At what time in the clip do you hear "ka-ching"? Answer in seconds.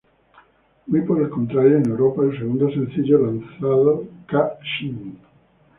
4.25-5.19